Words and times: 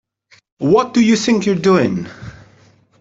What 0.57 0.95
do 0.95 1.01
you 1.05 1.15
think 1.15 1.45
you're 1.45 1.53
doing? 1.53 2.07